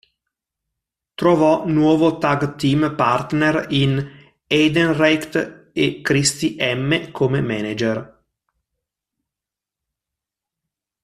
[1.13, 4.03] Trovò nuovo tag team partner in
[4.47, 8.23] Heidenreich e Christy Hemme come manager.